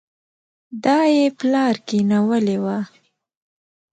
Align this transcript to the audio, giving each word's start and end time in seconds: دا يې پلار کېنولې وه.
دا 0.83 0.99
يې 1.15 1.25
پلار 1.39 1.75
کېنولې 1.87 2.57
وه. 2.63 2.79